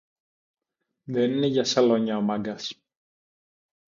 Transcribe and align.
Δεν 1.03 1.31
είναι 1.31 1.45
για 1.45 1.63
σαλόνια 1.63 2.17
ο 2.17 2.21
Μάγκας 2.21 2.71